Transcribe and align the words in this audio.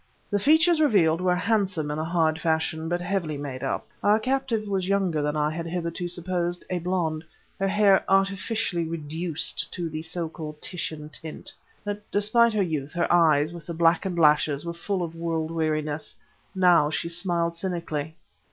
The 0.31 0.39
features 0.39 0.81
revealed 0.81 1.21
were 1.21 1.35
handsome 1.35 1.91
in 1.91 1.99
a 1.99 2.03
hard 2.03 2.41
fashion, 2.41 2.89
but 2.89 3.01
heavily 3.01 3.37
made 3.37 3.63
up. 3.63 3.87
Our 4.01 4.17
captive 4.17 4.67
was 4.67 4.87
younger 4.87 5.21
than 5.21 5.35
I 5.35 5.51
had 5.51 5.67
hitherto 5.67 6.07
supposed; 6.07 6.65
a 6.71 6.79
blonde; 6.79 7.23
her 7.59 7.67
hair 7.67 8.03
artificially 8.09 8.83
reduced 8.85 9.71
to 9.73 9.89
the 9.91 10.01
so 10.01 10.27
called 10.27 10.59
Titian 10.59 11.09
tint. 11.09 11.53
But, 11.83 12.01
despite 12.09 12.53
her 12.53 12.63
youth, 12.63 12.93
her 12.93 13.13
eyes, 13.13 13.53
with 13.53 13.67
the 13.67 13.75
blackened 13.75 14.17
lashes, 14.17 14.65
were 14.65 14.73
full 14.73 15.03
of 15.03 15.13
a 15.13 15.17
world 15.19 15.51
weariness. 15.51 16.15
Now 16.55 16.89
she 16.89 17.07
smiled 17.07 17.55
cynically. 17.55 18.15